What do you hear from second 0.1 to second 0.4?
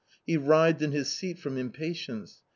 He